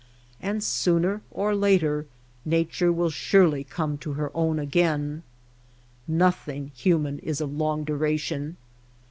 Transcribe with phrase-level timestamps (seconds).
[0.41, 2.07] And sooner or later
[2.43, 5.21] Nature will surely come to her own again.
[6.07, 8.57] Nothing human is of long du ration.